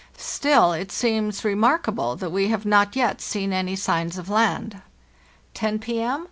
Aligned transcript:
Still 0.17 0.73
it 0.73 0.91
seems 0.91 1.45
remarkable 1.45 2.15
that 2.15 2.31
we 2.31 2.47
have 2.47 2.65
not 2.65 2.95
yet 2.95 3.21
seen 3.21 3.53
any 3.53 3.75
signs 3.75 4.17
of 4.17 4.31
land. 4.31 4.81
10 5.53 5.77
pm. 5.77 6.19